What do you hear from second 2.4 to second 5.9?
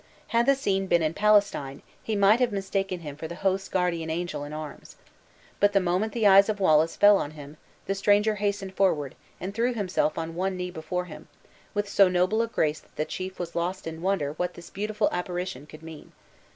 mistaken him for the host's guardian angel in arms. But the